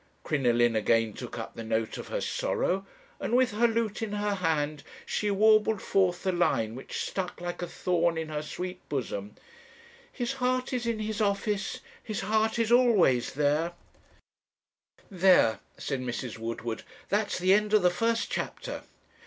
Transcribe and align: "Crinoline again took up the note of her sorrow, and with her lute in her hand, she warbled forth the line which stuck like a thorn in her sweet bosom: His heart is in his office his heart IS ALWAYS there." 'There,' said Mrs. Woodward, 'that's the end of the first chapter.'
"Crinoline 0.23 0.75
again 0.75 1.13
took 1.13 1.37
up 1.37 1.53
the 1.53 1.63
note 1.63 1.99
of 1.99 2.07
her 2.07 2.21
sorrow, 2.21 2.87
and 3.19 3.35
with 3.35 3.51
her 3.51 3.67
lute 3.67 4.01
in 4.01 4.13
her 4.13 4.33
hand, 4.33 4.81
she 5.05 5.29
warbled 5.29 5.79
forth 5.79 6.23
the 6.23 6.31
line 6.31 6.73
which 6.73 7.03
stuck 7.05 7.39
like 7.39 7.61
a 7.61 7.67
thorn 7.67 8.17
in 8.17 8.29
her 8.29 8.41
sweet 8.41 8.79
bosom: 8.89 9.35
His 10.11 10.33
heart 10.33 10.73
is 10.73 10.87
in 10.87 10.97
his 10.97 11.21
office 11.21 11.81
his 12.03 12.21
heart 12.21 12.57
IS 12.57 12.71
ALWAYS 12.71 13.33
there." 13.33 13.73
'There,' 15.11 15.59
said 15.77 16.01
Mrs. 16.01 16.39
Woodward, 16.39 16.81
'that's 17.09 17.37
the 17.37 17.53
end 17.53 17.71
of 17.71 17.83
the 17.83 17.91
first 17.91 18.31
chapter.' 18.31 18.81